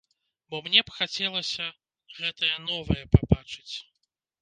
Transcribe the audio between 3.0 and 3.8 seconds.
пабачыць.